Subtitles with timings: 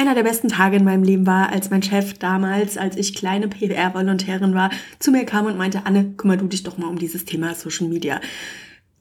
[0.00, 3.48] einer der besten Tage in meinem Leben war, als mein Chef damals, als ich kleine
[3.48, 7.26] PR-Volontärin war, zu mir kam und meinte, Anne, kümmere du dich doch mal um dieses
[7.26, 8.18] Thema Social Media.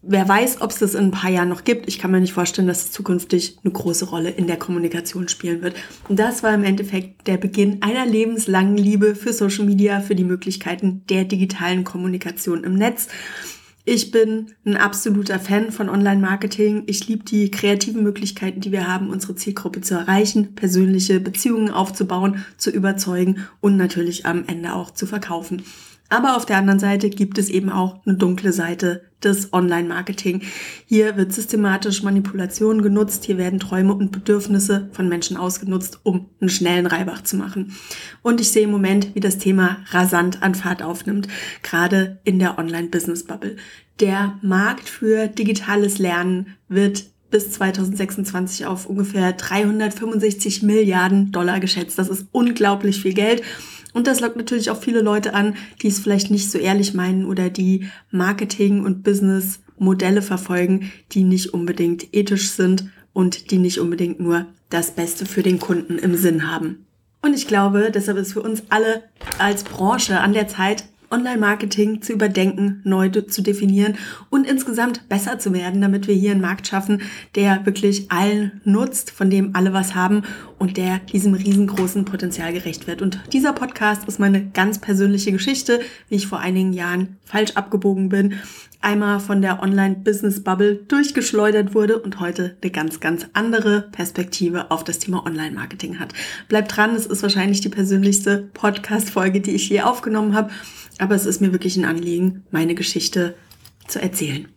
[0.01, 1.88] Wer weiß, ob es das in ein paar Jahren noch gibt.
[1.88, 5.62] Ich kann mir nicht vorstellen, dass es zukünftig eine große Rolle in der Kommunikation spielen
[5.62, 5.75] wird.
[6.09, 10.25] Und das war im Endeffekt der Beginn einer lebenslangen Liebe für Social Media, für die
[10.25, 13.07] Möglichkeiten der digitalen Kommunikation im Netz.
[13.91, 16.83] Ich bin ein absoluter Fan von Online-Marketing.
[16.85, 22.45] Ich liebe die kreativen Möglichkeiten, die wir haben, unsere Zielgruppe zu erreichen, persönliche Beziehungen aufzubauen,
[22.55, 25.63] zu überzeugen und natürlich am Ende auch zu verkaufen.
[26.09, 30.41] Aber auf der anderen Seite gibt es eben auch eine dunkle Seite des Online-Marketing.
[30.86, 36.50] Hier wird systematisch Manipulation genutzt, hier werden Träume und Bedürfnisse von Menschen ausgenutzt, um einen
[36.50, 37.76] schnellen Reibach zu machen.
[38.23, 41.27] Und ich sehe im Moment, wie das Thema rasant an Fahrt aufnimmt,
[41.62, 43.58] gerade in der Online-Business-Bubble.
[44.00, 51.99] Der Markt für digitales Lernen wird bis 2026 auf ungefähr 365 Milliarden Dollar geschätzt.
[51.99, 53.43] Das ist unglaublich viel Geld.
[53.94, 57.25] Und das lockt natürlich auch viele Leute an, die es vielleicht nicht so ehrlich meinen
[57.25, 64.19] oder die Marketing- und Business-Modelle verfolgen, die nicht unbedingt ethisch sind und die nicht unbedingt
[64.19, 66.86] nur das Beste für den Kunden im Sinn haben.
[67.21, 69.03] Und ich glaube, deshalb ist für uns alle
[69.39, 73.97] als Branche an der Zeit, Online-Marketing zu überdenken, neu zu definieren
[74.29, 77.02] und insgesamt besser zu werden, damit wir hier einen Markt schaffen,
[77.35, 80.23] der wirklich allen nutzt, von dem alle was haben
[80.57, 83.02] und der diesem riesengroßen Potenzial gerecht wird.
[83.02, 88.09] Und dieser Podcast ist meine ganz persönliche Geschichte, wie ich vor einigen Jahren falsch abgebogen
[88.09, 88.35] bin,
[88.81, 94.99] einmal von der Online-Business-Bubble durchgeschleudert wurde und heute eine ganz, ganz andere Perspektive auf das
[94.99, 96.13] Thema Online-Marketing hat.
[96.47, 100.52] Bleibt dran, es ist wahrscheinlich die persönlichste Podcast-Folge, die ich je aufgenommen habe.
[100.97, 103.36] Aber es ist mir wirklich ein Anliegen, meine Geschichte
[103.88, 104.47] zu erzählen.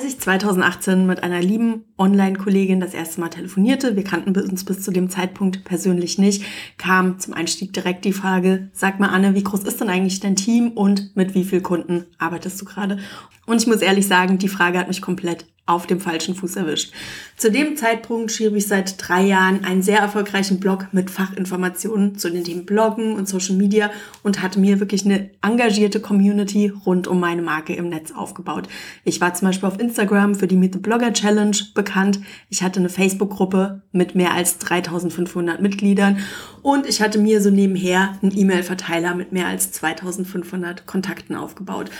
[0.00, 4.80] Als ich 2018 mit einer lieben Online-Kollegin das erste Mal telefonierte, wir kannten uns bis
[4.80, 6.42] zu dem Zeitpunkt persönlich nicht,
[6.78, 10.36] kam zum Einstieg direkt die Frage, sag mal Anne, wie groß ist denn eigentlich dein
[10.36, 12.98] Team und mit wie vielen Kunden arbeitest du gerade?
[13.44, 16.92] Und ich muss ehrlich sagen, die Frage hat mich komplett auf dem falschen Fuß erwischt.
[17.36, 22.28] Zu dem Zeitpunkt schrieb ich seit drei Jahren einen sehr erfolgreichen Blog mit Fachinformationen zu
[22.28, 23.90] den Themen Bloggen und Social Media
[24.22, 28.68] und hatte mir wirklich eine engagierte Community rund um meine Marke im Netz aufgebaut.
[29.04, 32.20] Ich war zum Beispiel auf Instagram für die Meet the Blogger Challenge bekannt.
[32.50, 36.18] Ich hatte eine Facebook-Gruppe mit mehr als 3500 Mitgliedern
[36.62, 41.90] und ich hatte mir so nebenher einen E-Mail-Verteiler mit mehr als 2500 Kontakten aufgebaut.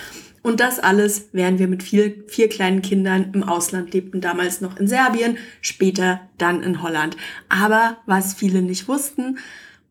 [0.43, 4.79] Und das alles, während wir mit vier, vier kleinen Kindern im Ausland lebten, damals noch
[4.79, 7.17] in Serbien, später dann in Holland.
[7.49, 9.39] Aber was viele nicht wussten,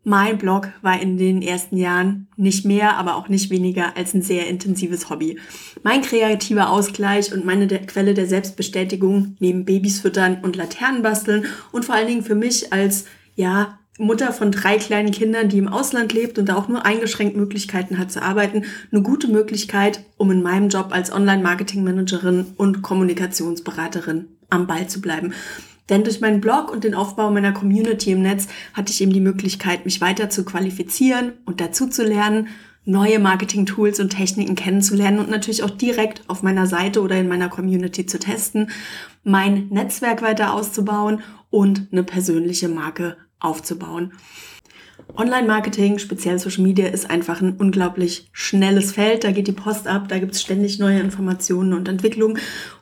[0.04, 4.22] mein Blog war in den ersten Jahren nicht mehr, aber auch nicht weniger als ein
[4.22, 5.38] sehr intensives Hobby.
[5.84, 11.46] Mein kreativer Ausgleich und meine der Quelle der Selbstbestätigung neben Babys füttern und Laternen basteln
[11.72, 13.06] und vor allen Dingen für mich als
[13.36, 17.36] ja, Mutter von drei kleinen Kindern, die im Ausland lebt und da auch nur eingeschränkt
[17.36, 24.28] Möglichkeiten hat zu arbeiten, eine gute Möglichkeit, um in meinem Job als Online-Marketing-Managerin und Kommunikationsberaterin
[24.50, 25.34] am Ball zu bleiben.
[25.90, 29.20] Denn durch meinen Blog und den Aufbau meiner Community im Netz hatte ich eben die
[29.20, 32.48] Möglichkeit, mich weiter zu qualifizieren und dazu zu lernen,
[32.86, 37.50] neue Marketing-Tools und Techniken kennenzulernen und natürlich auch direkt auf meiner Seite oder in meiner
[37.50, 38.70] Community zu testen,
[39.26, 44.14] mein Netzwerk weiter auszubauen und eine persönliche Marke aufzubauen.
[45.16, 49.24] Online-Marketing, speziell Social Media, ist einfach ein unglaublich schnelles Feld.
[49.24, 52.40] Da geht die Post ab, da gibt es ständig neue Informationen und Entwicklungen.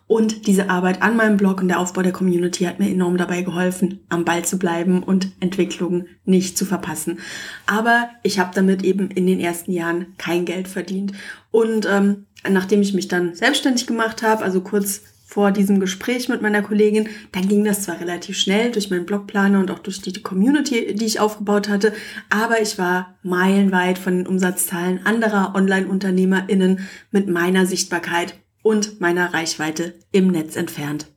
[0.07, 3.41] Und diese Arbeit an meinem Blog und der Aufbau der Community hat mir enorm dabei
[3.41, 7.19] geholfen, am Ball zu bleiben und Entwicklungen nicht zu verpassen.
[7.66, 11.12] Aber ich habe damit eben in den ersten Jahren kein Geld verdient.
[11.51, 16.41] Und ähm, nachdem ich mich dann selbstständig gemacht habe, also kurz vor diesem Gespräch mit
[16.41, 20.13] meiner Kollegin, dann ging das zwar relativ schnell durch meinen Blogplaner und auch durch die
[20.23, 21.93] Community, die ich aufgebaut hatte,
[22.29, 26.79] aber ich war meilenweit von den Umsatzzahlen anderer Online-UnternehmerInnen
[27.11, 31.07] mit meiner Sichtbarkeit und meiner Reichweite im Netz entfernt.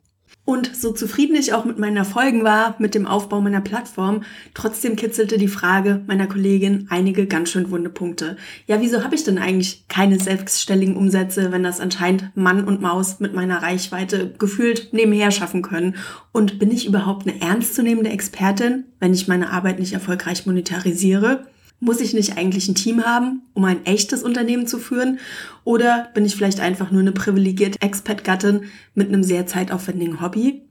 [0.50, 4.96] Und so zufrieden ich auch mit meinen Erfolgen war, mit dem Aufbau meiner Plattform, trotzdem
[4.96, 8.36] kitzelte die Frage meiner Kollegin einige ganz schön wunde Punkte.
[8.66, 13.20] Ja, wieso habe ich denn eigentlich keine selbstständigen Umsätze, wenn das anscheinend Mann und Maus
[13.20, 15.94] mit meiner Reichweite gefühlt nebenher schaffen können?
[16.32, 21.46] Und bin ich überhaupt eine ernstzunehmende Expertin, wenn ich meine Arbeit nicht erfolgreich monetarisiere?
[21.80, 25.18] Muss ich nicht eigentlich ein Team haben, um ein echtes Unternehmen zu führen?
[25.64, 30.62] Oder bin ich vielleicht einfach nur eine privilegierte Expat-Gattin mit einem sehr zeitaufwendigen Hobby?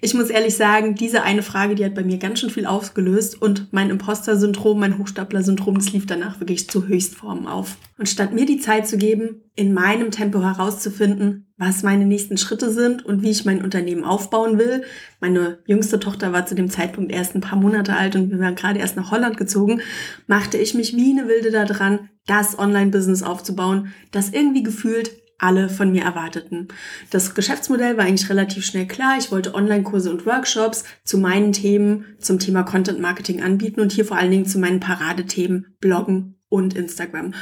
[0.00, 3.42] Ich muss ehrlich sagen, diese eine Frage, die hat bei mir ganz schön viel ausgelöst
[3.42, 7.76] und mein Imposter-Syndrom, mein Hochstapler-Syndrom, das lief danach wirklich zu Höchstformen auf.
[7.98, 12.70] Und statt mir die Zeit zu geben, in meinem Tempo herauszufinden, was meine nächsten Schritte
[12.70, 14.84] sind und wie ich mein Unternehmen aufbauen will.
[15.20, 18.54] Meine jüngste Tochter war zu dem Zeitpunkt erst ein paar Monate alt und wir waren
[18.54, 19.80] gerade erst nach Holland gezogen,
[20.28, 25.92] machte ich mich wie eine Wilde daran, das Online-Business aufzubauen, das irgendwie gefühlt alle von
[25.92, 26.68] mir erwarteten.
[27.10, 29.16] Das Geschäftsmodell war eigentlich relativ schnell klar.
[29.18, 34.04] Ich wollte Online-Kurse und Workshops zu meinen Themen zum Thema Content Marketing anbieten und hier
[34.04, 37.32] vor allen Dingen zu meinen Paradethemen Bloggen und Instagram.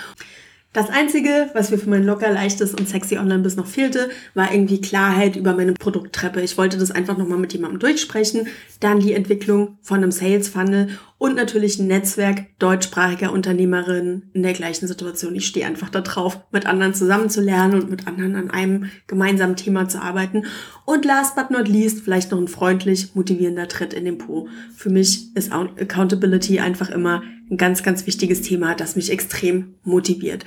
[0.76, 4.82] Das Einzige, was mir für mein locker leichtes und sexy Online-Business noch fehlte, war irgendwie
[4.82, 6.42] Klarheit über meine Produkttreppe.
[6.42, 8.48] Ich wollte das einfach nochmal mit jemandem durchsprechen.
[8.80, 14.86] Dann die Entwicklung von einem Sales-Funnel und natürlich ein Netzwerk deutschsprachiger Unternehmerinnen in der gleichen
[14.86, 15.34] Situation.
[15.34, 19.88] Ich stehe einfach da drauf, mit anderen zusammenzulernen und mit anderen an einem gemeinsamen Thema
[19.88, 20.44] zu arbeiten.
[20.84, 24.48] Und last but not least, vielleicht noch ein freundlich motivierender Tritt in den Po.
[24.74, 30.44] Für mich ist Accountability einfach immer ein ganz, ganz wichtiges Thema, das mich extrem motiviert.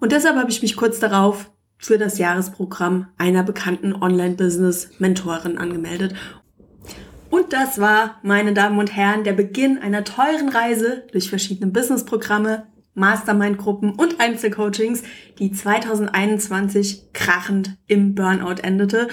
[0.00, 6.14] Und deshalb habe ich mich kurz darauf für das Jahresprogramm einer bekannten Online-Business-Mentorin angemeldet.
[7.30, 12.66] Und das war, meine Damen und Herren, der Beginn einer teuren Reise durch verschiedene Business-Programme,
[12.94, 15.04] Mastermind-Gruppen und Einzelcoachings,
[15.38, 19.08] die 2021 krachend im Burnout endete.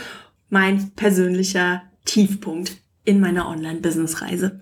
[0.49, 4.61] Mein persönlicher Tiefpunkt in meiner Online-Business-Reise.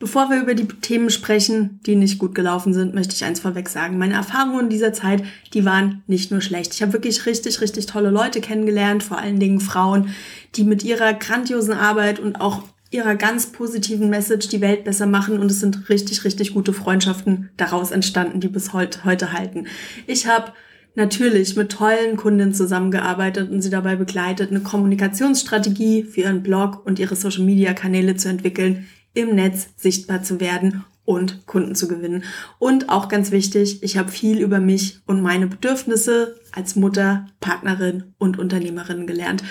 [0.00, 3.68] Bevor wir über die Themen sprechen, die nicht gut gelaufen sind, möchte ich eins vorweg
[3.68, 3.98] sagen.
[3.98, 5.22] Meine Erfahrungen in dieser Zeit,
[5.52, 6.72] die waren nicht nur schlecht.
[6.72, 10.08] Ich habe wirklich richtig, richtig tolle Leute kennengelernt, vor allen Dingen Frauen,
[10.56, 15.38] die mit ihrer grandiosen Arbeit und auch ihrer ganz positiven Message die Welt besser machen
[15.38, 19.66] und es sind richtig, richtig gute Freundschaften daraus entstanden, die bis heute, heute halten.
[20.06, 20.52] Ich habe
[20.96, 26.98] natürlich mit tollen Kunden zusammengearbeitet und sie dabei begleitet, eine Kommunikationsstrategie für ihren Blog und
[26.98, 32.24] ihre Social-Media-Kanäle zu entwickeln, im Netz sichtbar zu werden und Kunden zu gewinnen.
[32.58, 38.14] Und auch ganz wichtig, ich habe viel über mich und meine Bedürfnisse als Mutter, Partnerin
[38.18, 39.42] und Unternehmerin gelernt.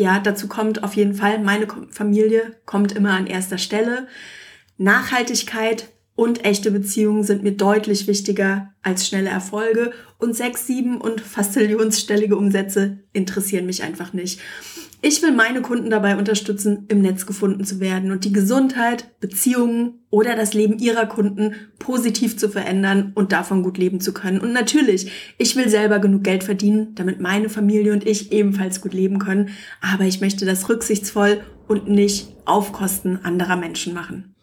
[0.00, 4.08] Ja, dazu kommt auf jeden Fall, meine Familie kommt immer an erster Stelle.
[4.78, 11.22] Nachhaltigkeit und echte Beziehungen sind mir deutlich wichtiger als schnelle Erfolge und sechs, sieben und
[11.22, 14.38] fastillionstellige Umsätze interessieren mich einfach nicht.
[15.00, 20.00] Ich will meine Kunden dabei unterstützen, im Netz gefunden zu werden und die Gesundheit, Beziehungen
[20.10, 24.40] oder das Leben ihrer Kunden positiv zu verändern und davon gut leben zu können.
[24.40, 28.92] Und natürlich, ich will selber genug Geld verdienen, damit meine Familie und ich ebenfalls gut
[28.92, 29.48] leben können.
[29.80, 34.34] Aber ich möchte das rücksichtsvoll und nicht auf Kosten anderer Menschen machen.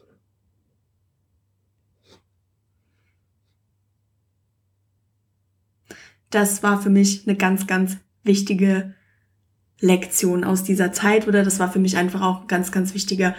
[6.30, 8.94] Das war für mich eine ganz, ganz wichtige
[9.80, 13.36] Lektion aus dieser Zeit oder das war für mich einfach auch ganz, ganz wichtiger.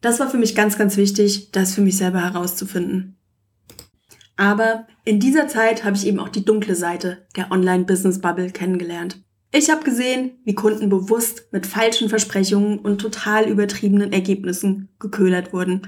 [0.00, 3.16] Das war für mich ganz, ganz wichtig, das für mich selber herauszufinden.
[4.36, 9.22] Aber in dieser Zeit habe ich eben auch die dunkle Seite der Online-Business-Bubble kennengelernt.
[9.52, 15.82] Ich habe gesehen, wie Kunden bewusst mit falschen Versprechungen und total übertriebenen Ergebnissen geködert wurden.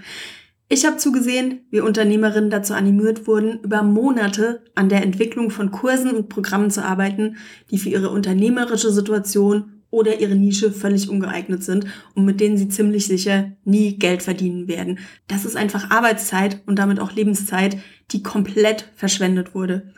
[0.72, 6.12] Ich habe zugesehen, wie Unternehmerinnen dazu animiert wurden, über Monate an der Entwicklung von Kursen
[6.12, 7.36] und Programmen zu arbeiten,
[7.70, 11.84] die für ihre unternehmerische Situation oder ihre Nische völlig ungeeignet sind
[12.14, 15.00] und mit denen sie ziemlich sicher nie Geld verdienen werden.
[15.28, 17.76] Das ist einfach Arbeitszeit und damit auch Lebenszeit,
[18.10, 19.92] die komplett verschwendet wurde.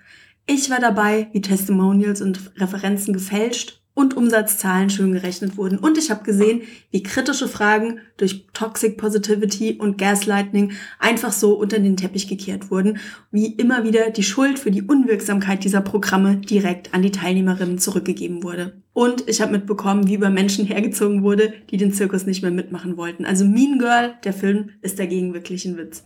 [0.45, 5.79] Ich war dabei, wie Testimonials und Referenzen gefälscht und Umsatzzahlen schön gerechnet wurden.
[5.79, 11.79] Und ich habe gesehen, wie kritische Fragen durch Toxic Positivity und Gaslighting einfach so unter
[11.79, 12.99] den Teppich gekehrt wurden,
[13.31, 18.43] wie immer wieder die Schuld für die Unwirksamkeit dieser Programme direkt an die Teilnehmerinnen zurückgegeben
[18.43, 18.83] wurde.
[18.93, 22.97] Und ich habe mitbekommen, wie über Menschen hergezogen wurde, die den Zirkus nicht mehr mitmachen
[22.97, 23.25] wollten.
[23.25, 26.05] Also Mean Girl, der Film, ist dagegen wirklich ein Witz.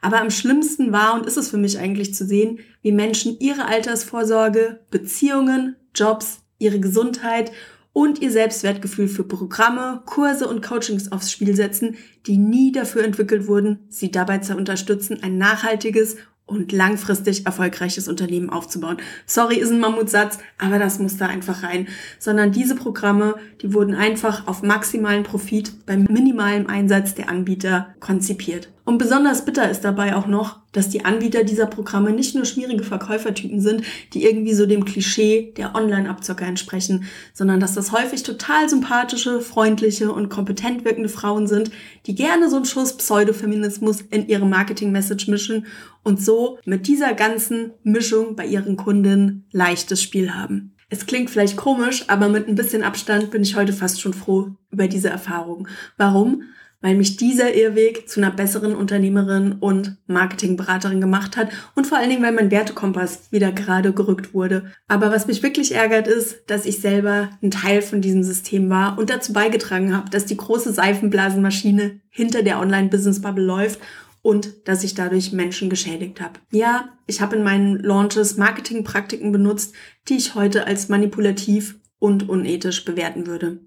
[0.00, 3.66] Aber am schlimmsten war und ist es für mich eigentlich zu sehen, wie Menschen ihre
[3.66, 7.50] Altersvorsorge, Beziehungen, Jobs, ihre Gesundheit
[7.92, 13.48] und ihr Selbstwertgefühl für Programme, Kurse und Coachings aufs Spiel setzen, die nie dafür entwickelt
[13.48, 16.16] wurden, sie dabei zu unterstützen, ein nachhaltiges
[16.50, 18.96] und langfristig erfolgreiches Unternehmen aufzubauen.
[19.24, 21.86] Sorry, ist ein Mammutsatz, aber das muss da einfach rein.
[22.18, 28.68] Sondern diese Programme, die wurden einfach auf maximalen Profit beim minimalen Einsatz der Anbieter konzipiert.
[28.90, 32.82] Und besonders bitter ist dabei auch noch, dass die Anbieter dieser Programme nicht nur schmierige
[32.82, 38.68] Verkäufertypen sind, die irgendwie so dem Klischee der Online-Abzocker entsprechen, sondern dass das häufig total
[38.68, 41.70] sympathische, freundliche und kompetent wirkende Frauen sind,
[42.06, 45.66] die gerne so einen Schuss Pseudofeminismus in ihre Marketing-Message mischen
[46.02, 50.74] und so mit dieser ganzen Mischung bei ihren Kunden leichtes Spiel haben.
[50.88, 54.48] Es klingt vielleicht komisch, aber mit ein bisschen Abstand bin ich heute fast schon froh
[54.72, 55.68] über diese Erfahrung.
[55.96, 56.42] Warum?
[56.82, 62.08] Weil mich dieser Irrweg zu einer besseren Unternehmerin und Marketingberaterin gemacht hat und vor allen
[62.08, 64.72] Dingen, weil mein Wertekompass wieder gerade gerückt wurde.
[64.88, 68.98] Aber was mich wirklich ärgert ist, dass ich selber ein Teil von diesem System war
[68.98, 73.78] und dazu beigetragen habe, dass die große Seifenblasenmaschine hinter der Online-Business-Bubble läuft
[74.22, 76.40] und dass ich dadurch Menschen geschädigt habe.
[76.50, 79.74] Ja, ich habe in meinen Launches Marketingpraktiken benutzt,
[80.08, 83.60] die ich heute als manipulativ und unethisch bewerten würde.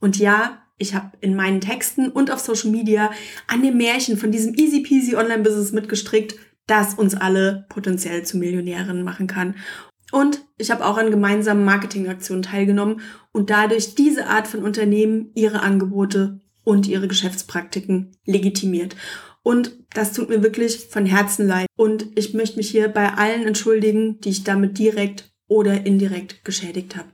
[0.00, 3.10] Und ja, ich habe in meinen Texten und auf Social Media
[3.46, 6.34] an dem Märchen von diesem easy peasy Online-Business mitgestrickt,
[6.66, 9.54] das uns alle potenziell zu Millionärinnen machen kann.
[10.10, 13.00] Und ich habe auch an gemeinsamen Marketingaktionen teilgenommen
[13.32, 18.96] und dadurch diese Art von Unternehmen ihre Angebote und ihre Geschäftspraktiken legitimiert.
[19.42, 21.66] Und das tut mir wirklich von Herzen leid.
[21.76, 26.96] Und ich möchte mich hier bei allen entschuldigen, die ich damit direkt oder indirekt geschädigt
[26.96, 27.08] habe.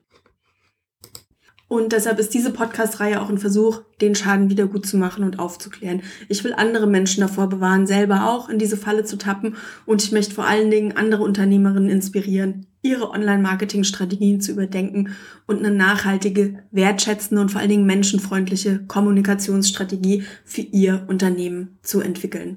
[1.71, 5.39] Und deshalb ist diese Podcast-Reihe auch ein Versuch, den Schaden wieder gut zu machen und
[5.39, 6.03] aufzuklären.
[6.29, 9.55] Ich will andere Menschen davor bewahren, selber auch in diese Falle zu tappen.
[9.87, 15.11] Und ich möchte vor allen Dingen andere Unternehmerinnen inspirieren, ihre Online-Marketing-Strategien zu überdenken
[15.47, 22.57] und eine nachhaltige, wertschätzende und vor allen Dingen menschenfreundliche Kommunikationsstrategie für ihr Unternehmen zu entwickeln.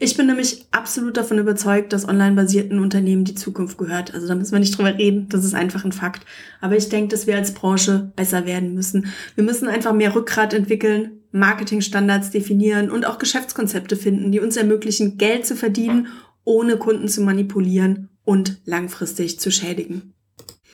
[0.00, 4.12] Ich bin nämlich absolut davon überzeugt, dass online-basierten Unternehmen die Zukunft gehört.
[4.12, 6.26] Also da müssen wir nicht drüber reden, das ist einfach ein Fakt.
[6.60, 9.06] Aber ich denke, dass wir als Branche besser werden müssen.
[9.36, 15.16] Wir müssen einfach mehr Rückgrat entwickeln, Marketingstandards definieren und auch Geschäftskonzepte finden, die uns ermöglichen,
[15.16, 16.08] Geld zu verdienen,
[16.44, 20.14] ohne Kunden zu manipulieren und langfristig zu schädigen.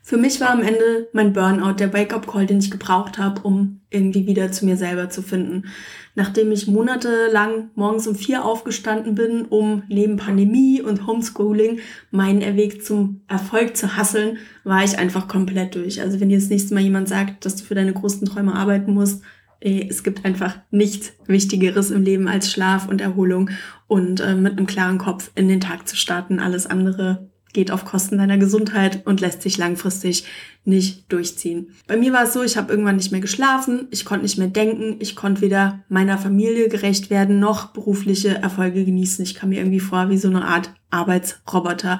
[0.03, 4.27] Für mich war am Ende mein Burnout der Wake-up-Call, den ich gebraucht habe, um irgendwie
[4.27, 5.67] wieder zu mir selber zu finden.
[6.15, 11.79] Nachdem ich monatelang morgens um vier aufgestanden bin, um neben Pandemie und Homeschooling
[12.09, 16.01] meinen Weg zum Erfolg zu hasseln, war ich einfach komplett durch.
[16.01, 18.93] Also wenn dir das nächste Mal jemand sagt, dass du für deine großen Träume arbeiten
[18.93, 19.21] musst,
[19.61, 23.51] es gibt einfach nichts Wichtigeres im Leben als Schlaf und Erholung
[23.87, 26.39] und äh, mit einem klaren Kopf in den Tag zu starten.
[26.39, 30.25] Alles andere geht auf Kosten deiner Gesundheit und lässt sich langfristig
[30.63, 31.67] nicht durchziehen.
[31.87, 34.47] Bei mir war es so, ich habe irgendwann nicht mehr geschlafen, ich konnte nicht mehr
[34.47, 39.23] denken, ich konnte weder meiner Familie gerecht werden noch berufliche Erfolge genießen.
[39.23, 41.99] Ich kam mir irgendwie vor wie so eine Art Arbeitsroboter.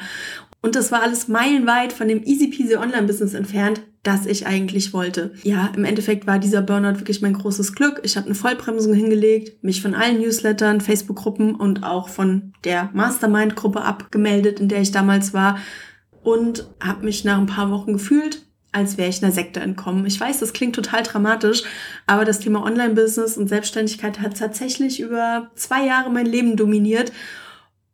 [0.61, 5.33] Und das war alles meilenweit von dem easy peasy Online-Business entfernt, das ich eigentlich wollte.
[5.43, 7.99] Ja, im Endeffekt war dieser Burnout wirklich mein großes Glück.
[8.03, 13.81] Ich habe eine Vollbremsung hingelegt, mich von allen Newslettern, Facebook-Gruppen und auch von der Mastermind-Gruppe
[13.81, 15.57] abgemeldet, in der ich damals war
[16.23, 20.05] und habe mich nach ein paar Wochen gefühlt, als wäre ich einer Sekte entkommen.
[20.05, 21.63] Ich weiß, das klingt total dramatisch,
[22.05, 27.11] aber das Thema Online-Business und Selbstständigkeit hat tatsächlich über zwei Jahre mein Leben dominiert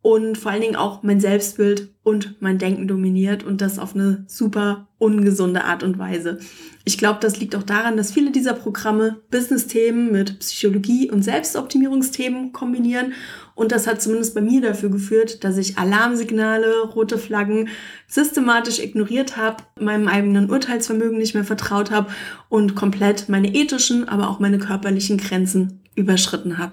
[0.02, 4.24] und vor allen Dingen auch mein Selbstbild und mein Denken dominiert und das auf eine
[4.26, 6.38] super ungesunde Art und Weise.
[6.84, 12.52] Ich glaube, das liegt auch daran, dass viele dieser Programme Business-Themen mit Psychologie und Selbstoptimierungsthemen
[12.52, 13.12] kombinieren
[13.58, 17.68] und das hat zumindest bei mir dafür geführt, dass ich Alarmsignale, rote Flaggen
[18.06, 22.08] systematisch ignoriert habe, meinem eigenen Urteilsvermögen nicht mehr vertraut habe
[22.48, 26.72] und komplett meine ethischen, aber auch meine körperlichen Grenzen überschritten habe.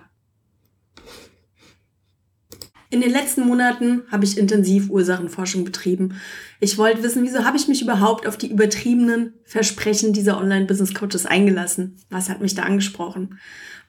[2.92, 6.15] In den letzten Monaten habe ich intensiv Ursachenforschung betrieben.
[6.60, 11.98] Ich wollte wissen, wieso habe ich mich überhaupt auf die übertriebenen Versprechen dieser Online-Business-Coaches eingelassen?
[12.10, 13.39] Was hat mich da angesprochen?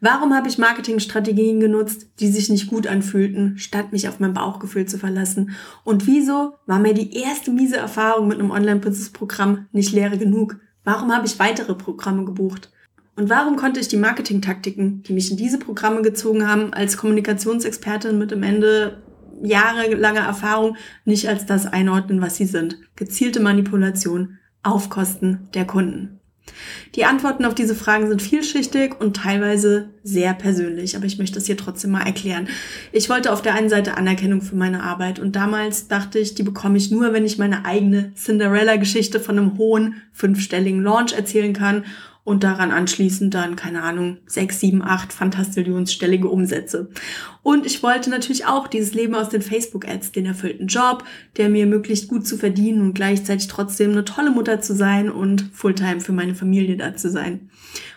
[0.01, 4.87] Warum habe ich Marketingstrategien genutzt, die sich nicht gut anfühlten, statt mich auf mein Bauchgefühl
[4.87, 5.51] zu verlassen?
[5.85, 10.57] Und wieso war mir die erste miese Erfahrung mit einem Online-Business-Programm nicht leere genug?
[10.85, 12.71] Warum habe ich weitere Programme gebucht?
[13.17, 18.19] Und warum konnte ich die Marketingtaktiken, die mich in diese Programme gezogen haben, als Kommunikationsexpertin
[18.19, 19.03] mit am Ende
[19.43, 22.77] jahrelanger Erfahrung nicht als das einordnen, was sie sind?
[22.95, 26.21] Gezielte Manipulation auf Kosten der Kunden.
[26.95, 31.47] Die Antworten auf diese Fragen sind vielschichtig und teilweise sehr persönlich, aber ich möchte das
[31.47, 32.49] hier trotzdem mal erklären.
[32.93, 36.45] Ich wollte auf der einen Seite Anerkennung für meine Arbeit und damals dachte ich, die
[36.45, 41.85] bekomme ich nur, wenn ich meine eigene Cinderella-Geschichte von einem hohen fünfstelligen Launch erzählen kann
[42.27, 46.91] und daran anschließend dann, keine Ahnung, sechs, sieben, acht Fantastillionstellige Umsätze.
[47.45, 51.05] Und ich wollte natürlich auch dieses Leben aus den Facebook-Ads, den erfüllten Job,
[51.37, 55.51] der mir ermöglicht, gut zu verdienen und gleichzeitig trotzdem eine tolle Mutter zu sein und
[55.53, 57.49] Fulltime für meine Familie da zu sein.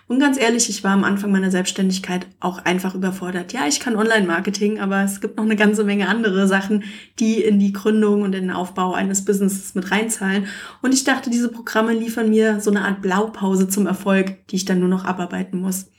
[0.10, 3.54] Und ganz ehrlich, ich war am Anfang meiner Selbstständigkeit auch einfach überfordert.
[3.54, 6.84] Ja, ich kann Online-Marketing, aber es gibt noch eine ganze Menge andere Sachen,
[7.20, 10.48] die in die Gründung und in den Aufbau eines Businesses mit reinzahlen.
[10.82, 14.66] Und ich dachte, diese Programme liefern mir so eine Art Blaupause zum Erfolg, die ich
[14.66, 15.92] dann nur noch abarbeiten muss.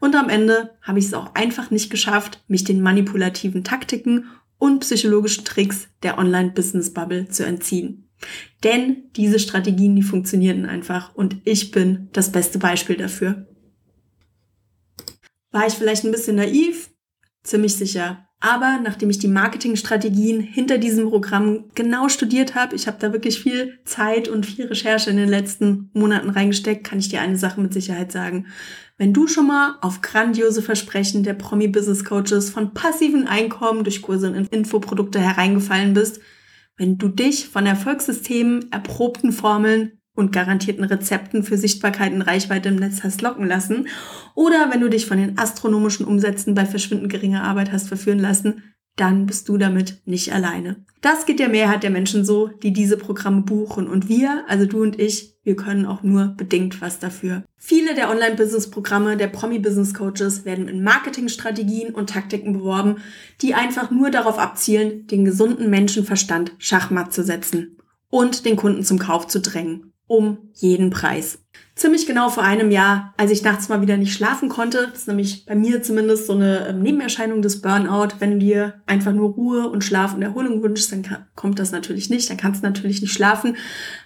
[0.00, 4.24] Und am Ende habe ich es auch einfach nicht geschafft, mich den manipulativen Taktiken
[4.58, 8.08] und psychologischen Tricks der Online-Business-Bubble zu entziehen.
[8.64, 13.46] Denn diese Strategien, die funktionierten einfach und ich bin das beste Beispiel dafür.
[15.52, 16.90] War ich vielleicht ein bisschen naiv?
[17.44, 18.26] Ziemlich sicher.
[18.40, 23.40] Aber nachdem ich die Marketingstrategien hinter diesem Programm genau studiert habe, ich habe da wirklich
[23.40, 27.60] viel Zeit und viel Recherche in den letzten Monaten reingesteckt, kann ich dir eine Sache
[27.60, 28.46] mit Sicherheit sagen.
[28.98, 34.32] Wenn du schon mal auf grandiose Versprechen der Promi-Business Coaches von passiven Einkommen durch Kurse
[34.32, 36.20] und Infoprodukte hereingefallen bist,
[36.76, 42.76] wenn du dich von Erfolgssystemen, erprobten Formeln und garantierten Rezepten für Sichtbarkeit und Reichweite im
[42.76, 43.88] Netz hast locken lassen
[44.34, 48.62] oder wenn du dich von den astronomischen Umsätzen bei verschwindend geringer Arbeit hast verführen lassen,
[48.96, 50.84] dann bist du damit nicht alleine.
[51.00, 53.88] Das geht der Mehrheit der Menschen so, die diese Programme buchen.
[53.88, 57.42] Und wir, also du und ich, wir können auch nur bedingt was dafür.
[57.56, 62.96] Viele der Online-Business-Programme der Promi-Business-Coaches werden in Marketingstrategien und Taktiken beworben,
[63.40, 67.78] die einfach nur darauf abzielen, den gesunden Menschenverstand schachmatt zu setzen
[68.10, 71.38] und den Kunden zum Kauf zu drängen um jeden Preis.
[71.74, 75.08] Ziemlich genau vor einem Jahr, als ich nachts mal wieder nicht schlafen konnte, das ist
[75.08, 79.30] nämlich bei mir zumindest so eine ähm, Nebenerscheinung des Burnout, wenn du dir einfach nur
[79.30, 83.00] Ruhe und Schlaf und Erholung wünschst, dann kommt das natürlich nicht, dann kannst du natürlich
[83.00, 83.56] nicht schlafen,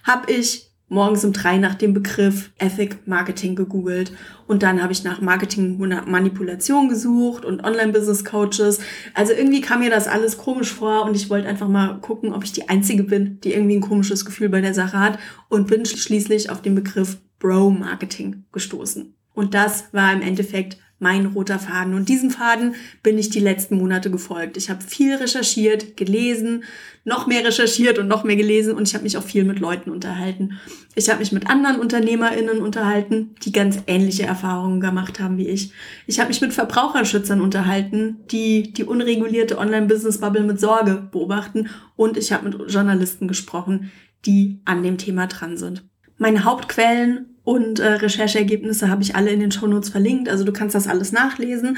[0.03, 4.13] habe ich morgens um drei nach dem Begriff Ethic Marketing gegoogelt
[4.47, 8.79] und dann habe ich nach Marketing Manipulation gesucht und Online Business Coaches.
[9.13, 12.43] Also irgendwie kam mir das alles komisch vor und ich wollte einfach mal gucken, ob
[12.43, 15.85] ich die einzige bin, die irgendwie ein komisches Gefühl bei der Sache hat und bin
[15.85, 19.13] schließlich auf den Begriff Bro Marketing gestoßen.
[19.33, 21.93] Und das war im Endeffekt mein roter Faden.
[21.93, 24.57] Und diesem Faden bin ich die letzten Monate gefolgt.
[24.57, 26.63] Ich habe viel recherchiert, gelesen,
[27.03, 29.91] noch mehr recherchiert und noch mehr gelesen und ich habe mich auch viel mit Leuten
[29.91, 30.59] unterhalten.
[30.95, 35.71] Ich habe mich mit anderen UnternehmerInnen unterhalten, die ganz ähnliche Erfahrungen gemacht haben wie ich.
[36.07, 42.31] Ich habe mich mit Verbraucherschützern unterhalten, die die unregulierte Online-Business-Bubble mit Sorge beobachten und ich
[42.31, 43.91] habe mit Journalisten gesprochen,
[44.25, 45.85] die an dem Thema dran sind.
[46.17, 50.27] Meine Hauptquellen und äh, Rechercheergebnisse habe ich alle in den Shownotes verlinkt.
[50.27, 51.77] Also du kannst das alles nachlesen.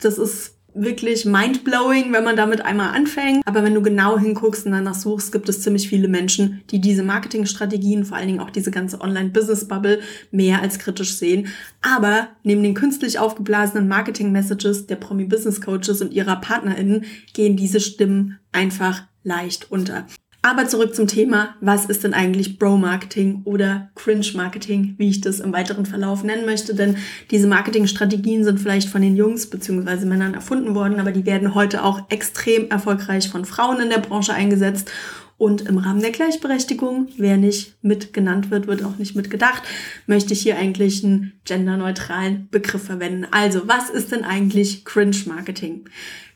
[0.00, 3.46] Das ist wirklich mindblowing, wenn man damit einmal anfängt.
[3.46, 7.02] Aber wenn du genau hinguckst und danach suchst, gibt es ziemlich viele Menschen, die diese
[7.02, 10.00] Marketingstrategien, vor allen Dingen auch diese ganze Online-Business-Bubble,
[10.30, 11.48] mehr als kritisch sehen.
[11.82, 19.02] Aber neben den künstlich aufgeblasenen Marketing-Messages der Promi-Business-Coaches und ihrer PartnerInnen gehen diese Stimmen einfach
[19.22, 20.06] leicht unter.
[20.42, 25.52] Aber zurück zum Thema, was ist denn eigentlich Bro-Marketing oder Cringe-Marketing, wie ich das im
[25.52, 26.74] weiteren Verlauf nennen möchte.
[26.74, 26.96] Denn
[27.30, 30.06] diese Marketingstrategien sind vielleicht von den Jungs bzw.
[30.06, 34.32] Männern erfunden worden, aber die werden heute auch extrem erfolgreich von Frauen in der Branche
[34.32, 34.90] eingesetzt.
[35.36, 39.62] Und im Rahmen der Gleichberechtigung, wer nicht mit genannt wird, wird auch nicht mitgedacht,
[40.06, 43.26] möchte ich hier eigentlich einen genderneutralen Begriff verwenden.
[43.30, 45.86] Also, was ist denn eigentlich Cringe-Marketing?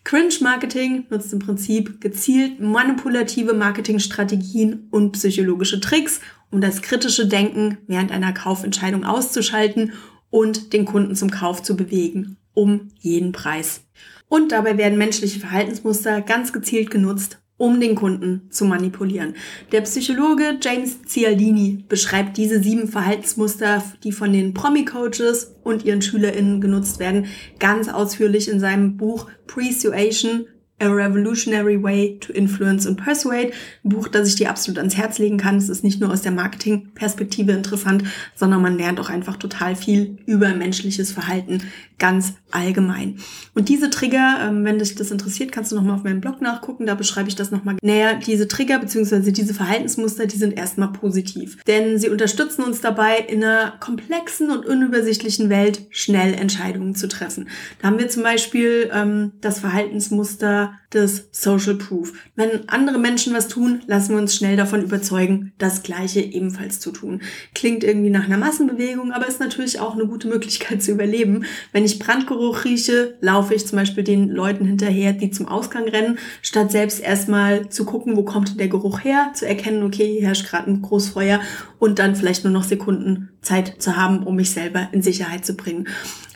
[0.04, 8.12] Cringe-Marketing nutzt im Prinzip gezielt manipulative Marketingstrategien und psychologische Tricks, um das kritische Denken während
[8.12, 9.92] einer Kaufentscheidung auszuschalten
[10.28, 13.82] und den Kunden zum Kauf zu bewegen, um jeden Preis.
[14.28, 19.34] Und dabei werden menschliche Verhaltensmuster ganz gezielt genutzt, um den Kunden zu manipulieren.
[19.70, 26.60] Der Psychologe James Cialdini beschreibt diese sieben Verhaltensmuster, die von den Promi-Coaches und ihren SchülerInnen
[26.60, 27.26] genutzt werden,
[27.60, 30.46] ganz ausführlich in seinem Buch Persuasion
[30.84, 33.52] A Revolutionary Way to Influence and Persuade.
[33.84, 35.56] Ein Buch, das ich dir absolut ans Herz legen kann.
[35.56, 40.18] Es ist nicht nur aus der Marketing-Perspektive interessant, sondern man lernt auch einfach total viel
[40.26, 41.62] über menschliches Verhalten
[41.98, 43.18] ganz allgemein.
[43.54, 46.86] Und diese Trigger, ähm, wenn dich das interessiert, kannst du nochmal auf meinem Blog nachgucken.
[46.86, 48.14] Da beschreibe ich das nochmal näher.
[48.14, 49.30] Diese Trigger bzw.
[49.30, 51.62] diese Verhaltensmuster, die sind erstmal positiv.
[51.64, 57.48] Denn sie unterstützen uns dabei, in einer komplexen und unübersichtlichen Welt schnell Entscheidungen zu treffen.
[57.80, 62.12] Da haben wir zum Beispiel ähm, das Verhaltensmuster des Social Proof.
[62.36, 66.92] Wenn andere Menschen was tun, lassen wir uns schnell davon überzeugen, das Gleiche ebenfalls zu
[66.92, 67.20] tun.
[67.54, 71.44] Klingt irgendwie nach einer Massenbewegung, aber ist natürlich auch eine gute Möglichkeit zu überleben.
[71.72, 76.18] Wenn ich Brandgeruch rieche, laufe ich zum Beispiel den Leuten hinterher, die zum Ausgang rennen,
[76.42, 80.48] statt selbst erstmal zu gucken, wo kommt der Geruch her, zu erkennen, okay, hier herrscht
[80.48, 81.40] gerade ein Großfeuer
[81.78, 85.54] und dann vielleicht nur noch Sekunden Zeit zu haben, um mich selber in Sicherheit zu
[85.54, 85.86] bringen.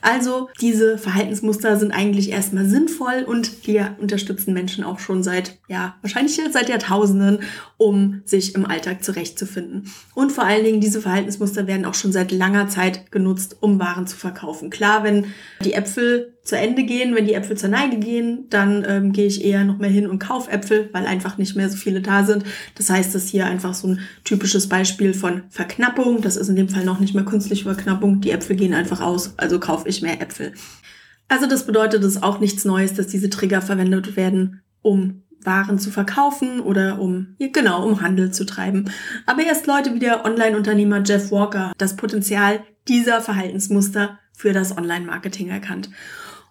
[0.00, 5.96] Also diese Verhaltensmuster sind eigentlich erstmal sinnvoll und die unterstützen Menschen auch schon seit, ja,
[6.02, 7.40] wahrscheinlich seit Jahrtausenden,
[7.76, 9.92] um sich im Alltag zurechtzufinden.
[10.14, 14.06] Und vor allen Dingen, diese Verhaltensmuster werden auch schon seit langer Zeit genutzt, um Waren
[14.06, 14.70] zu verkaufen.
[14.70, 15.26] Klar, wenn
[15.64, 19.44] die Äpfel zu Ende gehen, wenn die Äpfel zur Neige gehen, dann ähm, gehe ich
[19.44, 22.42] eher noch mehr hin und kaufe Äpfel, weil einfach nicht mehr so viele da sind.
[22.74, 26.22] Das heißt, das ist hier einfach so ein typisches Beispiel von Verknappung.
[26.22, 28.22] Das ist in dem Fall noch nicht mehr künstliche Verknappung.
[28.22, 30.54] Die Äpfel gehen einfach aus, also kaufe ich mehr Äpfel.
[31.28, 35.90] Also das bedeutet es auch nichts Neues, dass diese Trigger verwendet werden, um Waren zu
[35.90, 38.90] verkaufen oder um, genau, um Handel zu treiben.
[39.26, 45.50] Aber erst Leute wie der Online-Unternehmer Jeff Walker das Potenzial dieser Verhaltensmuster für das Online-Marketing
[45.50, 45.90] erkannt.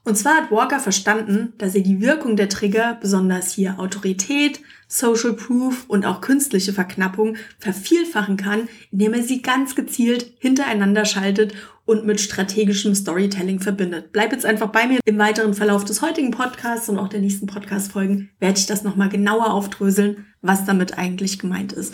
[0.07, 5.33] Und zwar hat Walker verstanden, dass er die Wirkung der Trigger, besonders hier Autorität, Social
[5.33, 12.05] Proof und auch künstliche Verknappung, vervielfachen kann, indem er sie ganz gezielt hintereinander schaltet und
[12.05, 14.13] mit strategischem Storytelling verbindet.
[14.13, 14.99] Bleib jetzt einfach bei mir.
[15.03, 19.09] Im weiteren Verlauf des heutigen Podcasts und auch der nächsten Podcast-Folgen werde ich das nochmal
[19.09, 21.93] genauer aufdröseln, was damit eigentlich gemeint ist.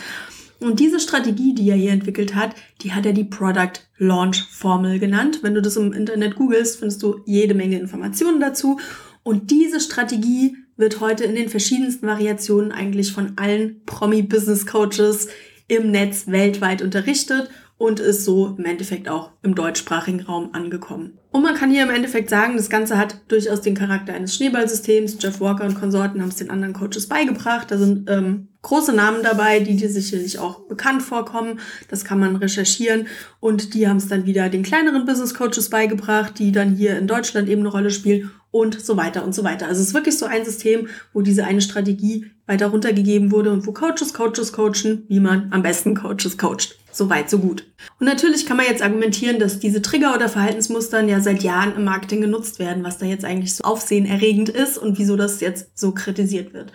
[0.63, 4.97] Und diese Strategie, die er hier entwickelt hat, die hat er die Product Launch Formel
[4.97, 5.39] genannt.
[5.41, 8.79] Wenn du das im Internet googelst, findest du jede Menge Informationen dazu.
[9.23, 15.27] Und diese Strategie wird heute in den verschiedensten Variationen eigentlich von allen Promi-Business Coaches
[15.67, 21.17] im Netz weltweit unterrichtet und ist so im Endeffekt auch im deutschsprachigen Raum angekommen.
[21.31, 25.17] Und man kann hier im Endeffekt sagen, das Ganze hat durchaus den Charakter eines Schneeballsystems.
[25.19, 27.69] Jeff Walker und Konsorten haben es den anderen Coaches beigebracht.
[27.69, 31.59] Da sind ähm, große Namen dabei, die dir sicherlich auch bekannt vorkommen.
[31.89, 33.07] Das kann man recherchieren.
[33.39, 37.05] Und die haben es dann wieder den kleineren Business Coaches beigebracht, die dann hier in
[37.05, 39.67] Deutschland eben eine Rolle spielen und so weiter und so weiter.
[39.67, 43.65] Also es ist wirklich so ein System, wo diese eine Strategie weiter runtergegeben wurde und
[43.65, 46.77] wo Coaches Coaches coachen, wie man am besten Coaches coacht.
[46.91, 47.65] So weit, so gut.
[47.99, 51.83] Und natürlich kann man jetzt argumentieren, dass diese Trigger oder Verhaltensmustern ja seit Jahren im
[51.83, 55.91] Marketing genutzt werden, was da jetzt eigentlich so aufsehenerregend ist und wieso das jetzt so
[55.91, 56.71] kritisiert wird.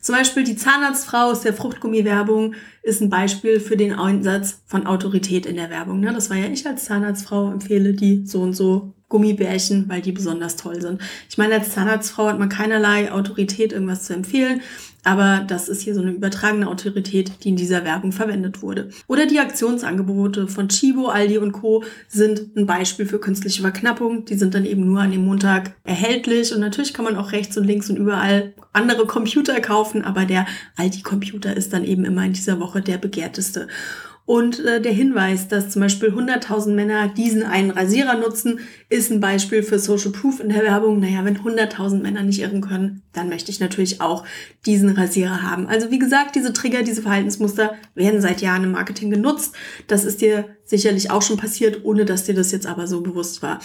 [0.00, 5.46] Zum Beispiel die Zahnarztfrau aus der Fruchtgummi-Werbung ist ein Beispiel für den Einsatz von Autorität
[5.46, 6.00] in der Werbung.
[6.00, 6.12] Ne?
[6.12, 10.56] Das war ja ich als Zahnarztfrau empfehle die so und so Gummibärchen, weil die besonders
[10.56, 11.00] toll sind.
[11.30, 14.60] Ich meine, als Zahnarztfrau hat man keinerlei Autorität, irgendwas zu empfehlen,
[15.04, 18.90] aber das ist hier so eine übertragene Autorität, die in dieser Werbung verwendet wurde.
[19.06, 21.84] Oder die Aktionsangebote von Chibo, Aldi und Co.
[22.08, 24.24] sind ein Beispiel für künstliche Verknappung.
[24.24, 27.56] Die sind dann eben nur an dem Montag erhältlich und natürlich kann man auch rechts
[27.56, 32.32] und links und überall andere Computer kaufen, aber der Aldi-Computer ist dann eben immer in
[32.32, 33.68] dieser Woche der begehrteste.
[34.28, 38.60] Und äh, der Hinweis, dass zum Beispiel 100.000 Männer diesen einen Rasierer nutzen,
[38.90, 41.00] ist ein Beispiel für Social Proof in der Werbung.
[41.00, 44.24] Naja, wenn 100.000 Männer nicht irren können, dann möchte ich natürlich auch
[44.66, 45.66] diesen Rasierer haben.
[45.66, 49.54] Also wie gesagt, diese Trigger, diese Verhaltensmuster werden seit Jahren im Marketing genutzt.
[49.86, 53.40] Das ist dir sicherlich auch schon passiert, ohne dass dir das jetzt aber so bewusst
[53.40, 53.60] war.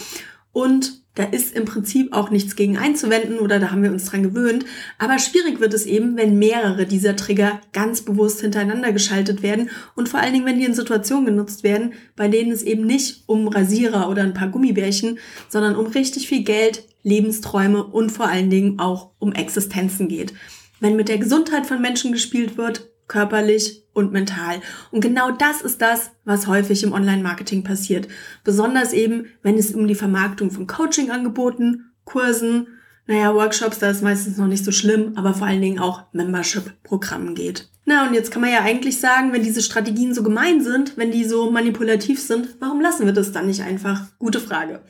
[0.54, 4.22] Und da ist im Prinzip auch nichts gegen einzuwenden oder da haben wir uns dran
[4.22, 4.64] gewöhnt.
[4.98, 10.08] Aber schwierig wird es eben, wenn mehrere dieser Trigger ganz bewusst hintereinander geschaltet werden und
[10.08, 13.46] vor allen Dingen, wenn die in Situationen genutzt werden, bei denen es eben nicht um
[13.48, 18.78] Rasierer oder ein paar Gummibärchen, sondern um richtig viel Geld, Lebensträume und vor allen Dingen
[18.78, 20.34] auch um Existenzen geht.
[20.80, 24.60] Wenn mit der Gesundheit von Menschen gespielt wird, körperlich und mental.
[24.90, 28.08] Und genau das ist das, was häufig im Online-Marketing passiert.
[28.42, 32.68] Besonders eben, wenn es um die Vermarktung von Coaching-Angeboten, Kursen,
[33.06, 37.34] naja, Workshops, da ist meistens noch nicht so schlimm, aber vor allen Dingen auch Membership-Programmen
[37.34, 37.68] geht.
[37.86, 41.10] Na, und jetzt kann man ja eigentlich sagen, wenn diese Strategien so gemein sind, wenn
[41.10, 44.06] die so manipulativ sind, warum lassen wir das dann nicht einfach?
[44.18, 44.80] Gute Frage.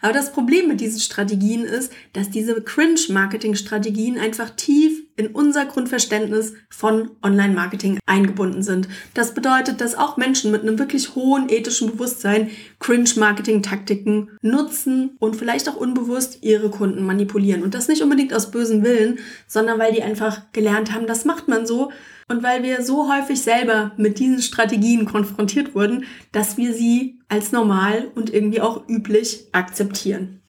[0.00, 6.54] Aber das Problem mit diesen Strategien ist, dass diese Cringe-Marketing-Strategien einfach tief in unser Grundverständnis
[6.70, 8.88] von Online-Marketing eingebunden sind.
[9.14, 15.68] Das bedeutet, dass auch Menschen mit einem wirklich hohen ethischen Bewusstsein Cringe-Marketing-Taktiken nutzen und vielleicht
[15.68, 17.62] auch unbewusst ihre Kunden manipulieren.
[17.62, 21.48] Und das nicht unbedingt aus bösem Willen, sondern weil die einfach gelernt haben, das macht
[21.48, 21.92] man so.
[22.28, 27.52] Und weil wir so häufig selber mit diesen Strategien konfrontiert wurden, dass wir sie als
[27.52, 30.39] normal und irgendwie auch üblich akzeptieren.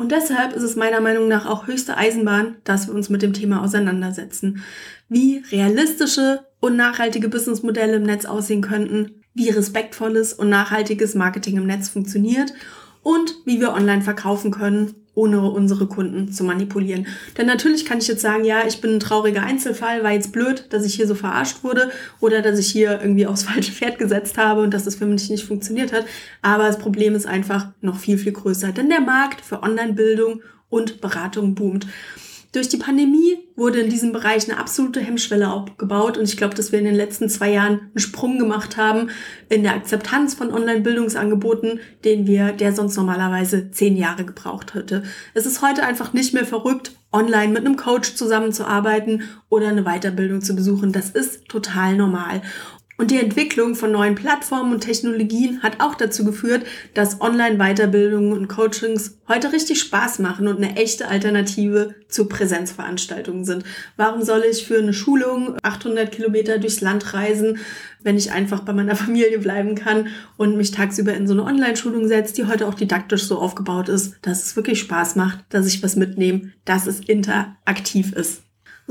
[0.00, 3.34] Und deshalb ist es meiner Meinung nach auch höchste Eisenbahn, dass wir uns mit dem
[3.34, 4.62] Thema auseinandersetzen.
[5.10, 11.66] Wie realistische und nachhaltige Businessmodelle im Netz aussehen könnten, wie respektvolles und nachhaltiges Marketing im
[11.66, 12.54] Netz funktioniert
[13.02, 17.06] und wie wir online verkaufen können ohne unsere Kunden zu manipulieren.
[17.36, 20.64] Denn natürlich kann ich jetzt sagen, ja, ich bin ein trauriger Einzelfall, war jetzt blöd,
[20.70, 24.38] dass ich hier so verarscht wurde oder dass ich hier irgendwie aufs falsche Pferd gesetzt
[24.38, 26.06] habe und dass das für mich nicht funktioniert hat.
[26.40, 28.72] Aber das Problem ist einfach noch viel, viel größer.
[28.72, 31.86] Denn der Markt für Online-Bildung und Beratung boomt.
[32.52, 36.72] Durch die Pandemie wurde in diesem Bereich eine absolute Hemmschwelle aufgebaut und ich glaube, dass
[36.72, 39.10] wir in den letzten zwei Jahren einen Sprung gemacht haben
[39.48, 45.04] in der Akzeptanz von Online-Bildungsangeboten, den wir, der sonst normalerweise zehn Jahre gebraucht hätte.
[45.32, 50.40] Es ist heute einfach nicht mehr verrückt, online mit einem Coach zusammenzuarbeiten oder eine Weiterbildung
[50.40, 50.90] zu besuchen.
[50.90, 52.42] Das ist total normal.
[53.00, 58.48] Und die Entwicklung von neuen Plattformen und Technologien hat auch dazu geführt, dass Online-Weiterbildungen und
[58.48, 63.64] Coachings heute richtig Spaß machen und eine echte Alternative zu Präsenzveranstaltungen sind.
[63.96, 67.60] Warum soll ich für eine Schulung 800 Kilometer durchs Land reisen,
[68.02, 72.06] wenn ich einfach bei meiner Familie bleiben kann und mich tagsüber in so eine Online-Schulung
[72.06, 75.82] setze, die heute auch didaktisch so aufgebaut ist, dass es wirklich Spaß macht, dass ich
[75.82, 78.42] was mitnehme, dass es interaktiv ist.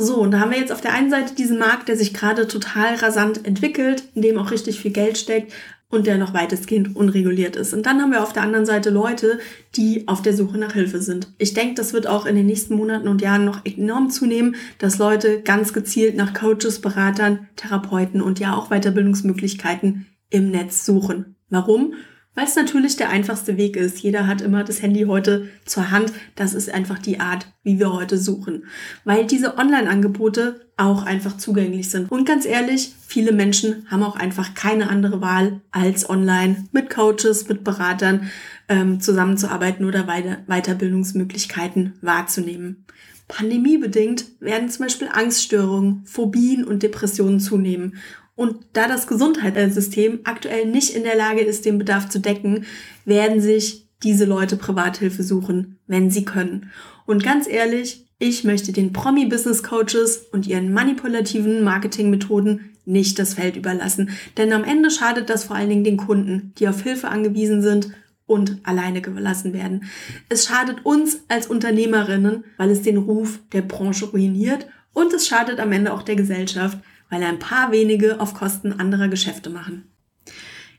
[0.02, 2.48] So, und da haben wir jetzt auf der einen Seite diesen Markt, der sich gerade
[2.48, 5.52] total rasant entwickelt, in dem auch richtig viel Geld steckt
[5.90, 7.74] und der noch weitestgehend unreguliert ist.
[7.74, 9.40] Und dann haben wir auf der anderen Seite Leute,
[9.76, 11.34] die auf der Suche nach Hilfe sind.
[11.38, 15.00] Ich denke, das wird auch in den nächsten Monaten und Jahren noch enorm zunehmen, dass
[15.00, 21.36] Leute ganz gezielt nach Coaches, Beratern, Therapeuten und ja auch Weiterbildungsmöglichkeiten im Netz suchen.
[21.50, 21.94] Warum?
[22.36, 24.00] Weil es natürlich der einfachste Weg ist.
[24.00, 26.14] Jeder hat immer das Handy heute zur Hand.
[26.36, 28.66] Das ist einfach die Art, wie wir heute suchen.
[29.04, 32.10] Weil diese Online-Angebote auch einfach zugänglich sind.
[32.12, 37.50] Und ganz ehrlich, viele Menschen haben auch einfach keine andere Wahl, als online mit Coaches,
[37.50, 38.30] mit Beratern
[38.70, 42.86] ähm, zusammenzuarbeiten oder Weiter Weiterbildungsmöglichkeiten wahrzunehmen.
[43.28, 47.98] Pandemiebedingt werden zum Beispiel Angststörungen, Phobien und Depressionen zunehmen.
[48.40, 52.64] Und da das Gesundheitssystem aktuell nicht in der Lage ist, den Bedarf zu decken,
[53.04, 56.72] werden sich diese Leute Privathilfe suchen, wenn sie können.
[57.06, 64.12] Und ganz ehrlich, ich möchte den Promi-Business-Coaches und ihren manipulativen Marketingmethoden nicht das Feld überlassen.
[64.38, 67.92] Denn am Ende schadet das vor allen Dingen den Kunden, die auf Hilfe angewiesen sind
[68.26, 69.84] und alleine gelassen werden.
[70.30, 75.60] Es schadet uns als Unternehmerinnen, weil es den Ruf der Branche ruiniert und es schadet
[75.60, 76.78] am Ende auch der Gesellschaft,
[77.10, 79.86] weil ein paar wenige auf Kosten anderer Geschäfte machen.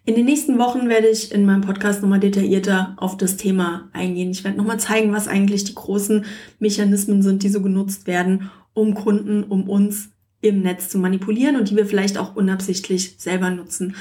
[0.06, 4.30] In den nächsten Wochen werde ich in meinem Podcast nochmal detaillierter auf das Thema eingehen.
[4.30, 6.24] Ich werde nochmal zeigen, was eigentlich die großen
[6.58, 10.08] Mechanismen sind, die so genutzt werden, um Kunden, um uns
[10.40, 13.94] im Netz zu manipulieren und die wir vielleicht auch unabsichtlich selber nutzen.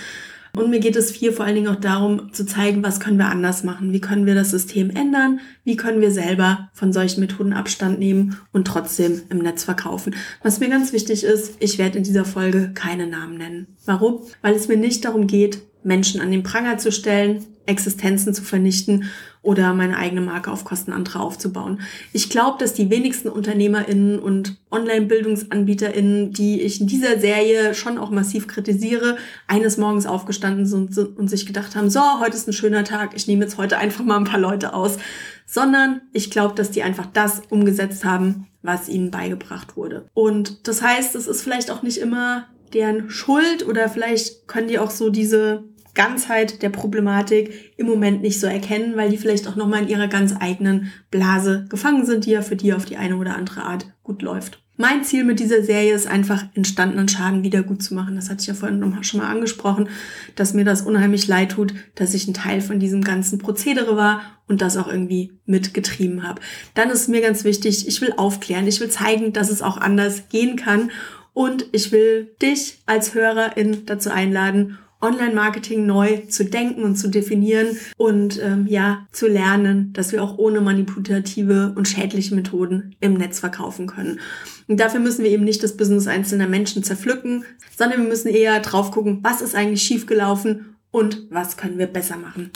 [0.55, 3.27] Und mir geht es hier vor allen Dingen auch darum zu zeigen, was können wir
[3.27, 7.53] anders machen, wie können wir das System ändern, wie können wir selber von solchen Methoden
[7.53, 10.15] Abstand nehmen und trotzdem im Netz verkaufen.
[10.43, 13.67] Was mir ganz wichtig ist, ich werde in dieser Folge keine Namen nennen.
[13.85, 14.21] Warum?
[14.41, 19.05] Weil es mir nicht darum geht, Menschen an den Pranger zu stellen, Existenzen zu vernichten
[19.41, 21.81] oder meine eigene Marke auf Kosten anderer aufzubauen.
[22.11, 28.09] Ich glaube, dass die wenigsten UnternehmerInnen und Online-BildungsanbieterInnen, die ich in dieser Serie schon auch
[28.09, 32.83] massiv kritisiere, eines Morgens aufgestanden sind und sich gedacht haben, so, heute ist ein schöner
[32.83, 34.97] Tag, ich nehme jetzt heute einfach mal ein paar Leute aus.
[35.45, 40.07] Sondern ich glaube, dass die einfach das umgesetzt haben, was ihnen beigebracht wurde.
[40.13, 44.77] Und das heißt, es ist vielleicht auch nicht immer deren Schuld oder vielleicht können die
[44.77, 45.63] auch so diese
[45.95, 50.07] Ganzheit der Problematik im Moment nicht so erkennen, weil die vielleicht auch nochmal in ihrer
[50.07, 53.87] ganz eigenen Blase gefangen sind, die ja für die auf die eine oder andere Art
[54.03, 54.61] gut läuft.
[54.81, 58.15] Mein Ziel mit dieser Serie ist einfach, entstandenen Schaden wieder gut zu machen.
[58.15, 59.89] Das hatte ich ja vorhin schon mal angesprochen,
[60.35, 64.21] dass mir das unheimlich leid tut, dass ich ein Teil von diesem ganzen Prozedere war
[64.47, 66.39] und das auch irgendwie mitgetrieben habe.
[66.75, 70.29] Dann ist mir ganz wichtig, ich will aufklären, ich will zeigen, dass es auch anders
[70.29, 70.91] gehen kann
[71.33, 77.77] und ich will dich als Hörerin dazu einladen, Online-Marketing neu zu denken und zu definieren
[77.97, 83.39] und ähm, ja zu lernen, dass wir auch ohne manipulative und schädliche Methoden im Netz
[83.39, 84.19] verkaufen können.
[84.67, 87.45] Und dafür müssen wir eben nicht das Business einzelner Menschen zerpflücken,
[87.77, 92.17] sondern wir müssen eher drauf gucken, was ist eigentlich schiefgelaufen und was können wir besser
[92.17, 92.51] machen.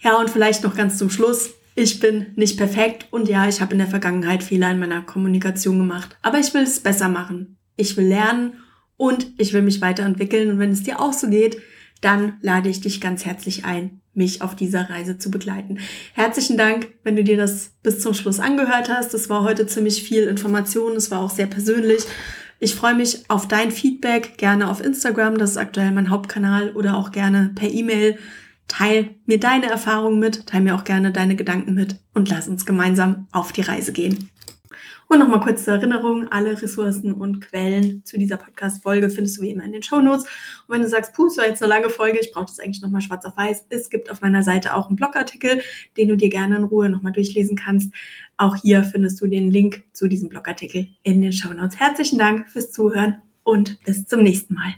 [0.00, 1.50] Ja, und vielleicht noch ganz zum Schluss.
[1.74, 5.78] Ich bin nicht perfekt und ja, ich habe in der Vergangenheit Fehler in meiner Kommunikation
[5.78, 7.56] gemacht, aber ich will es besser machen.
[7.76, 8.54] Ich will lernen
[8.96, 11.62] und ich will mich weiterentwickeln und wenn es dir auch so geht,
[12.02, 15.78] dann lade ich dich ganz herzlich ein, mich auf dieser Reise zu begleiten.
[16.12, 19.14] Herzlichen Dank, wenn du dir das bis zum Schluss angehört hast.
[19.14, 22.02] Das war heute ziemlich viel Information, es war auch sehr persönlich.
[22.58, 26.96] Ich freue mich auf dein Feedback, gerne auf Instagram, das ist aktuell mein Hauptkanal, oder
[26.96, 28.18] auch gerne per E-Mail.
[28.68, 32.64] Teil mir deine Erfahrungen mit, teil mir auch gerne deine Gedanken mit und lass uns
[32.64, 34.30] gemeinsam auf die Reise gehen.
[35.12, 39.50] Und nochmal kurz zur Erinnerung, alle Ressourcen und Quellen zu dieser Podcast-Folge findest du wie
[39.50, 40.24] immer in den Show Notes.
[40.66, 43.02] Und wenn du sagst, puh, so jetzt eine lange Folge, ich brauche das eigentlich nochmal
[43.02, 45.60] schwarz auf weiß, es gibt auf meiner Seite auch einen Blogartikel,
[45.98, 47.92] den du dir gerne in Ruhe nochmal durchlesen kannst.
[48.38, 51.78] Auch hier findest du den Link zu diesem Blogartikel in den Show Notes.
[51.78, 54.72] Herzlichen Dank fürs Zuhören und bis zum nächsten Mal.